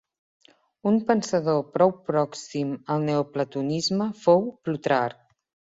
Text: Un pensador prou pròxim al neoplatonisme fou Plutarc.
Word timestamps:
Un 0.91 0.95
pensador 1.09 1.61
prou 1.77 1.93
pròxim 2.09 2.73
al 2.95 3.07
neoplatonisme 3.11 4.13
fou 4.25 4.47
Plutarc. 4.65 5.27